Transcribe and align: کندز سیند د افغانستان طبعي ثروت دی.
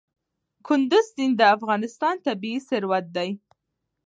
کندز 0.67 1.05
سیند 1.13 1.35
د 1.39 1.41
افغانستان 1.55 2.15
طبعي 2.25 2.55
ثروت 2.69 3.05
دی. 3.15 3.29